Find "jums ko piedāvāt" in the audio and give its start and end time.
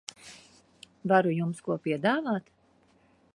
1.41-2.51